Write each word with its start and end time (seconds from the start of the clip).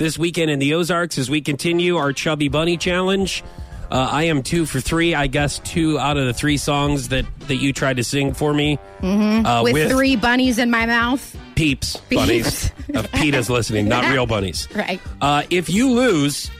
this 0.00 0.18
weekend 0.18 0.50
in 0.50 0.58
the 0.58 0.72
Ozarks 0.72 1.18
as 1.18 1.28
we 1.28 1.42
continue 1.42 1.98
our 1.98 2.14
Chubby 2.14 2.48
Bunny 2.48 2.78
Challenge. 2.78 3.44
Uh, 3.90 4.08
I 4.10 4.24
am 4.24 4.42
two 4.42 4.64
for 4.64 4.80
three. 4.80 5.14
I 5.14 5.26
guess 5.26 5.58
two 5.58 5.98
out 5.98 6.16
of 6.16 6.24
the 6.24 6.32
three 6.32 6.56
songs 6.56 7.08
that, 7.08 7.26
that 7.48 7.56
you 7.56 7.74
tried 7.74 7.98
to 7.98 8.04
sing 8.04 8.32
for 8.32 8.54
me. 8.54 8.78
Mm-hmm. 9.02 9.44
Uh, 9.44 9.62
with, 9.62 9.90
three 9.90 10.16
bunnies 10.16 10.58
in 10.58 10.70
my 10.70 10.86
mouth. 10.86 11.36
peeps, 11.54 11.98
bunnies. 12.10 12.72
uh, 12.94 13.02
PETA's 13.12 13.50
listening, 13.50 13.88
not 13.88 14.10
real 14.10 14.24
bunnies. 14.26 14.68
Right. 14.74 15.02
Uh, 15.20 15.42
if 15.50 15.68
you 15.68 15.90
lose, 15.90 16.50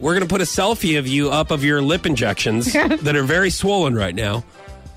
we're 0.00 0.14
going 0.14 0.26
to 0.26 0.32
put 0.32 0.40
a 0.40 0.44
selfie 0.44 0.98
of 0.98 1.06
you 1.06 1.30
up 1.30 1.50
of 1.50 1.62
your 1.64 1.82
lip 1.82 2.06
injections 2.06 2.72
that 2.72 3.14
are 3.14 3.22
very 3.22 3.50
swollen 3.50 3.94
right 3.94 4.14
now. 4.14 4.44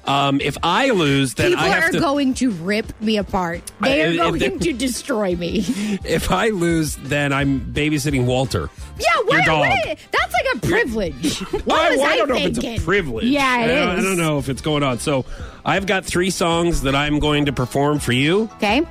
Um, 0.07 0.39
if 0.39 0.57
I 0.61 0.91
lose, 0.91 1.33
then 1.33 1.49
People 1.51 1.63
I 1.65 1.69
have 1.69 1.83
are 1.85 1.91
to. 1.93 1.99
going 1.99 2.33
to 2.35 2.51
rip 2.51 2.99
me 3.01 3.17
apart. 3.17 3.61
They 3.81 4.03
I- 4.03 4.07
are 4.25 4.29
going 4.31 4.39
they- 4.39 4.49
to 4.57 4.73
destroy 4.73 5.35
me. 5.35 5.59
if 6.05 6.31
I 6.31 6.49
lose, 6.49 6.95
then 6.97 7.33
I'm 7.33 7.59
babysitting 7.73 8.25
Walter. 8.25 8.69
Yeah, 8.99 9.07
what, 9.25 9.45
dog. 9.45 9.59
what- 9.61 9.97
that's 10.11 10.33
like 10.33 10.55
a 10.55 10.59
privilege. 10.67 11.39
What 11.65 11.79
I, 11.79 11.89
was 11.91 11.99
I 11.99 12.03
I, 12.03 12.17
don't 12.17 12.29
know 12.29 12.35
if 12.35 12.45
it's 12.45 12.59
a 12.63 12.77
privilege. 12.85 13.25
Yeah, 13.25 13.57
it 13.65 13.69
I 13.71 13.93
is. 13.95 13.99
I 13.99 14.01
don't 14.07 14.17
know 14.17 14.37
if 14.37 14.49
it's 14.49 14.61
going 14.61 14.83
on. 14.83 14.99
So 14.99 15.25
I've 15.65 15.87
got 15.87 16.05
three 16.05 16.29
songs 16.29 16.81
that 16.83 16.93
I'm 16.95 17.17
going 17.19 17.45
to 17.45 17.53
perform 17.53 17.97
for 17.99 18.11
you. 18.11 18.43
Okay. 18.57 18.83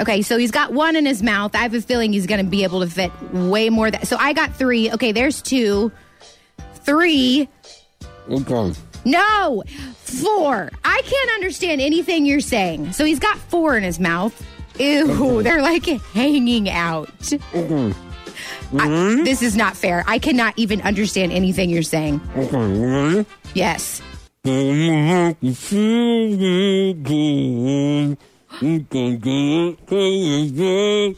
Okay, 0.00 0.22
so 0.22 0.38
he's 0.38 0.50
got 0.50 0.72
one 0.72 0.96
in 0.96 1.04
his 1.06 1.22
mouth. 1.22 1.54
I 1.54 1.58
have 1.58 1.74
a 1.74 1.80
feeling 1.82 2.12
he's 2.12 2.26
going 2.26 2.42
to 2.42 2.50
be 2.50 2.64
able 2.64 2.80
to 2.80 2.88
fit 2.88 3.12
way 3.32 3.68
more. 3.70 3.90
That 3.90 4.06
so 4.08 4.16
I 4.18 4.32
got 4.32 4.56
three. 4.56 4.90
Okay, 4.90 5.12
there's 5.12 5.42
two, 5.42 5.92
three. 6.76 7.48
Okay. 8.28 8.72
No, 9.04 9.62
four. 9.96 10.70
I 10.84 11.02
can't 11.02 11.30
understand 11.32 11.80
anything 11.80 12.26
you're 12.26 12.40
saying. 12.40 12.92
So 12.92 13.04
he's 13.04 13.18
got 13.18 13.38
four 13.38 13.76
in 13.76 13.82
his 13.82 13.98
mouth. 13.98 14.34
Ew, 14.78 15.42
they're 15.42 15.62
like 15.62 15.86
hanging 15.86 16.68
out. 16.68 17.10
I- 17.32 18.86
mm-hmm. 18.86 19.24
this 19.24 19.42
is 19.42 19.56
not 19.56 19.76
fair. 19.76 20.04
I 20.06 20.18
cannot 20.18 20.54
even 20.56 20.80
understand 20.82 21.32
anything 21.32 21.70
you're 21.70 21.82
saying. 21.82 22.20
Okay. 22.36 23.26
Yes. 23.54 24.00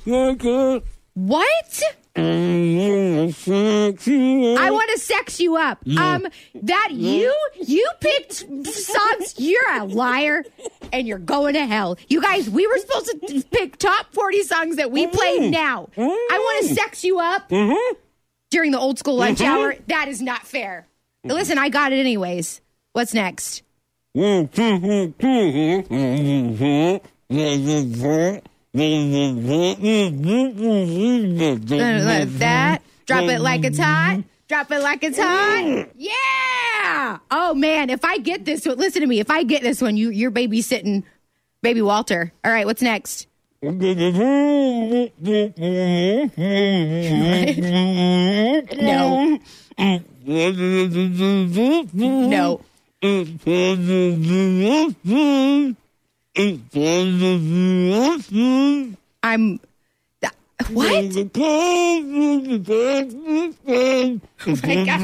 Mm-hmm. 0.02 0.78
What? 1.14 1.82
I 4.58 4.70
want 4.70 4.90
to 4.90 4.98
sex 4.98 5.40
you 5.40 5.56
up. 5.56 5.78
Um, 5.96 6.26
that 6.54 6.88
you 6.92 7.34
you 7.64 7.88
picked 8.00 8.34
songs. 8.34 9.34
You're 9.38 9.76
a 9.78 9.84
liar, 9.84 10.44
and 10.92 11.08
you're 11.08 11.18
going 11.18 11.54
to 11.54 11.66
hell. 11.66 11.96
You 12.08 12.20
guys, 12.20 12.50
we 12.50 12.66
were 12.66 12.78
supposed 12.78 13.06
to 13.06 13.42
pick 13.50 13.78
top 13.78 14.12
forty 14.12 14.42
songs 14.42 14.76
that 14.76 14.90
we 14.90 15.06
mm-hmm. 15.06 15.16
play 15.16 15.50
now. 15.50 15.88
I 15.96 16.00
want 16.00 16.62
to 16.62 16.66
mm-hmm. 16.66 16.74
sex 16.74 17.04
you 17.04 17.18
up 17.18 17.48
mm-hmm. 17.48 17.96
during 18.50 18.72
the 18.72 18.78
old 18.78 18.98
school 18.98 19.16
lunch 19.16 19.40
hour. 19.40 19.74
That 19.88 20.08
is 20.08 20.20
not 20.20 20.46
fair. 20.46 20.86
Listen, 21.24 21.56
I 21.56 21.68
got 21.68 21.92
it 21.92 21.98
anyways. 21.98 22.60
What's 22.92 23.14
next? 23.14 23.62
Like 32.04 32.28
that. 32.38 32.82
Drop 33.04 33.24
it 33.24 33.40
like 33.40 33.64
it's 33.64 33.78
hot. 33.78 34.22
Drop 34.48 34.70
it 34.70 34.82
like 34.82 35.04
it's 35.04 35.18
hot. 35.18 35.88
Yeah. 35.94 37.18
Oh 37.30 37.52
man, 37.54 37.90
if 37.90 38.02
I 38.04 38.18
get 38.18 38.44
this 38.46 38.66
one, 38.66 38.78
listen 38.78 39.02
to 39.02 39.06
me. 39.06 39.20
If 39.20 39.30
I 39.30 39.42
get 39.42 39.62
this 39.62 39.82
one, 39.82 39.96
you 39.96 40.10
you're 40.10 40.30
babysitting 40.30 41.02
baby 41.60 41.82
Walter. 41.82 42.32
All 42.44 42.50
right, 42.50 42.64
what's 42.66 42.82
next? 42.82 43.28
No. 43.62 43.70
No. 53.02 53.02
I'm 59.22 59.60
what? 60.70 61.04
Oh 64.46 64.54
my 64.62 64.84
God. 64.86 65.00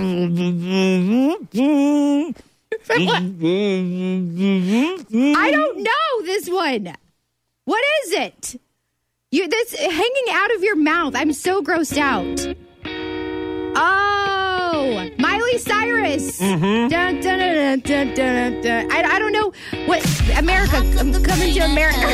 I 5.36 5.50
don't 5.50 5.78
know 5.82 6.22
this 6.24 6.48
one. 6.48 6.94
What 7.64 7.84
is 8.04 8.12
it? 8.12 8.60
You 9.30 9.48
that's 9.48 9.76
hanging 9.78 10.28
out 10.32 10.54
of 10.54 10.62
your 10.62 10.76
mouth. 10.76 11.14
I'm 11.14 11.32
so 11.34 11.62
grossed 11.62 11.98
out. 11.98 12.56
Oh, 13.76 15.10
Miley 15.18 15.58
Cyrus. 15.58 16.38
Dun, 16.38 17.20
dun, 17.20 17.80
dun, 17.80 18.62
dun. 18.62 18.90
I, 18.90 19.02
I 19.02 19.18
don't 19.18 19.32
know 19.32 19.52
America. 20.38 20.76
I'm 20.76 21.12
coming 21.24 21.52
to 21.54 21.60
America. 21.60 21.98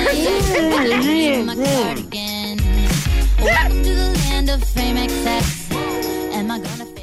Welcome 3.42 3.82
to 3.82 3.94
the 3.94 4.12
land 4.30 4.48
of 4.48 4.64
fame 4.64 4.96
excess. 4.96 5.70
Am 6.32 6.50
I 6.50 6.58
gonna 6.58 6.93